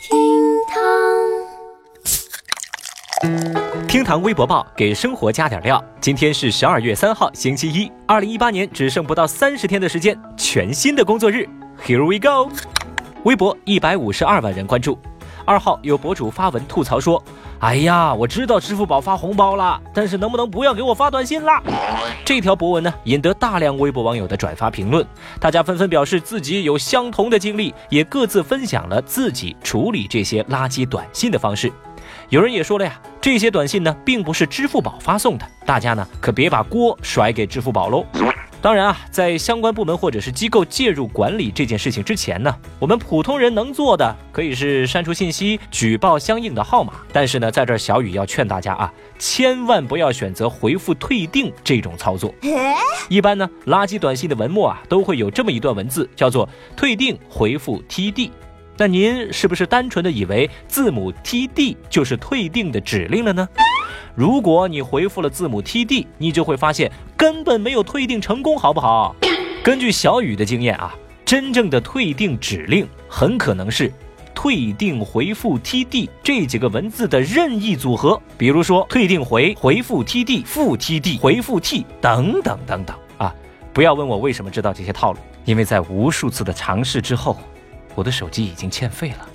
[0.00, 0.16] 厅
[0.68, 0.78] 堂，
[3.88, 5.84] 厅堂微博报给生活加点料。
[6.00, 11.48] 今天是十二月三号，星期一，二零一八年只剩不到三十天的时间，全新的工作日
[11.84, 12.48] ，Here we go。
[13.24, 14.96] 微博一百五十二万人关注。
[15.48, 17.24] 二号有博主发文吐槽说
[17.60, 21.62] ：“哎呀，我知道支付宝发红包了，但是能不能不要给我发短信啦？”
[22.22, 25.02] 这条博文呢，引得大量微博网友的转发评论，
[25.40, 31.72] 大家纷纷表示自己有相同的经历，也各自分享了自己处理这些垃圾短信的方式。
[32.28, 38.04] 有人也说了呀，这些短信呢，并不是支付宝发送的，大家呢可别把锅甩给支付宝喽。
[38.60, 46.94] 当然啊，在相关部门或者是机构介入管理这件事情之前呢，我们普通人能做的可以是删除信息、举报相应的号码。
[47.12, 52.34] 但是呢，在这儿小雨要劝大家啊，千万不要选择回复退订这种操作。
[53.08, 58.30] 一般呢，垃圾短信的文末啊，都会有这么一段文字，叫做“退订回复 TD”。
[58.76, 63.48] 那您是不是单纯的以为字母 TD 就是退订的指令了呢？
[64.14, 69.14] 如果你回复了字母 TD，你就会发现根本没有退订成功，好不好？
[69.62, 70.94] 根据小雨的经验啊，
[71.24, 73.92] 真正的退订指令很可能是
[74.34, 83.34] 退订回复 TD 这几个文字的任意组合，比如说退订回回复 TD 复 TD 回复 T 等等等等啊！
[83.72, 87.36] 不要问我为什么知道这些套路，因为在无数次的尝试之后，
[87.94, 89.28] 我的手机已经欠费了。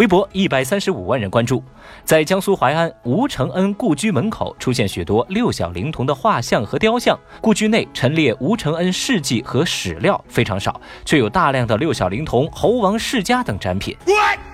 [0.00, 1.62] 微博一百三十五万人关注，
[2.06, 7.18] 在江苏淮安吴承恩故居门口出现许多六小龄童的画像和雕像。
[7.42, 13.94] 故居内陈列吴承恩事迹和史料非常少，却有大量的六小龄童、猴王世家等展品。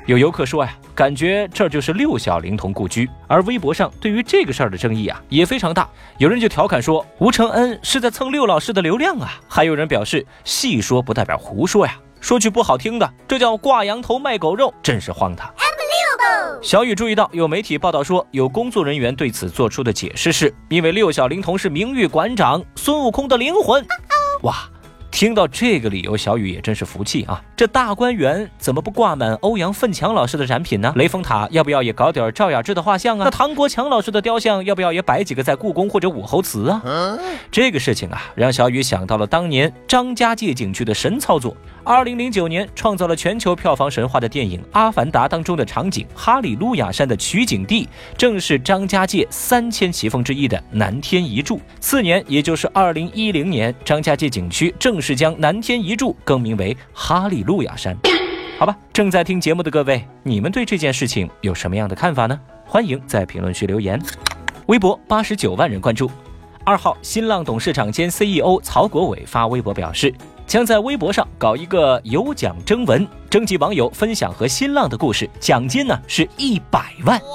[0.07, 3.09] 有游客说呀，感觉这就是六小龄童故居。
[3.29, 11.97] 而微博上对于这个事儿的争议啊也非常大，有人就调侃说吴承恩是在蹭六老师的流量啊，还有人表示戏说不代表胡说呀。
[12.27, 15.49] 说句不好听的，这叫挂羊头卖狗肉，真是荒唐。
[16.61, 23.87] 小雨注意到，有媒体报道说，有工作人员对此做出的解释是，因为六小龄童是名誉馆长孙悟空的灵魂。
[24.43, 24.57] 哇！
[25.17, 27.43] 听到这个理由，小雨也真是服气啊！
[27.57, 30.93] 这大观园怎么不挂满欧阳奋强老师的展品呢？
[30.95, 33.25] 雷峰塔要不要也搞点赵雅芝的画像啊？
[33.25, 36.83] 那唐国强老师的雕像要不要也摆几个在故宫或者武侯祠啊？
[37.51, 41.57] 这个事情啊，让小雨想到了当年张家界景区的神操作。
[41.83, 47.89] 二零零九年创造了全球票房神话的电影《阿凡达》当中的场景哈里路亚山的取景地，
[48.19, 51.59] 正是张家界三千奇峰之一的南天一柱。
[51.81, 57.97] 次年，也就是二零一零年，张家界景区正式将南天一柱更名为哈利路亚山。
[58.59, 62.41] 好吧，正在听节目的各位，你们对这件事情有什么样的看法呢？
[62.65, 64.01] 欢迎在评论区留言。
[64.67, 66.11] 微博八十九万人关注。
[66.65, 70.13] 二号，新浪董事长兼 CEO 曹国伟发微博表示。
[70.47, 77.19] 将在微博上搞一个有奖征文，征集网友分享和新浪的故事，奖金呢是一百万。
[77.19, 77.27] 哇！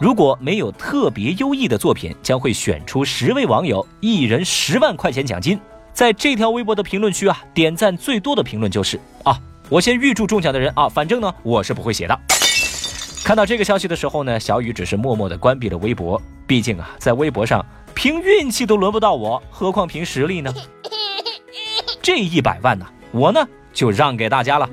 [0.00, 5.60] 如果没有特别优异的作品，将会选出十位网友，一人十万块钱奖金。
[5.98, 9.36] 在这条微博的评论区啊，点赞最多的评论就是啊，
[9.68, 12.16] 我先预祝中奖的人啊，反正呢我是不会写的。
[13.24, 17.66] 看到这个消息的时候呢，小雨只是默默的关闭了微博，毕竟啊，在微博上
[17.96, 20.54] 凭运气都轮不到我，何况凭实力呢？
[22.00, 24.70] 这一百万呢，我呢就让给大家了。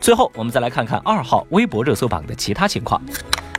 [0.00, 2.98] 最后，我们再来看看二号微博热搜榜的其他情况。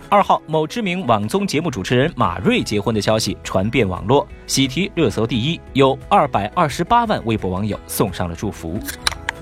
[0.10, 8.80] 二号，某知名网综节目主持人马瑞结婚的消息传遍网络，喜提热搜第一，有二百二十八万微博网友送上了祝福。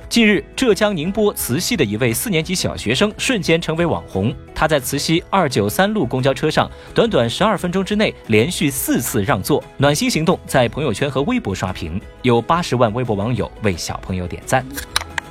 [0.10, 4.34] 近日，浙江宁波慈溪的一位四年级小学生瞬间成为网红。
[4.56, 14.66] 他在慈溪二九三路公交车上，短短十二分钟之内连续四次让座，暖心行动在朋友圈和微博刷屏，有八十万微博网友为小朋友点赞。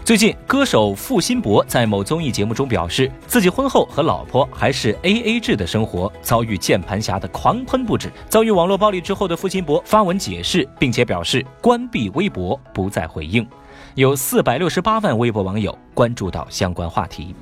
[0.05, 8.13] 最近，歌手付辛博在某综艺节目中表示，自己婚后和老婆还是 A A 制的生活，遭遇键盘侠的狂喷不止。
[8.29, 13.49] 遭遇网络暴力之后的付辛博发文解释，并且表示关闭微博，不再回应。
[13.95, 17.35] 有四百六十八万微博网友关注到相关话题。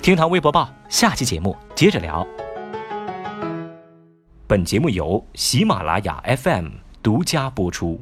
[0.00, 2.24] 厅堂微博报，下期节目接着聊。
[4.46, 6.68] 本节目由喜马拉雅 FM
[7.02, 8.00] 独家播出。